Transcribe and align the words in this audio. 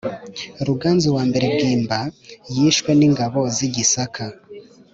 Ruganzu 0.67 1.09
I 1.25 1.47
Bwimba 1.53 1.99
yishwe 2.55 2.89
n’ingabo 2.99 3.39
z’i 3.55 3.67
Gisaka. 3.75 4.25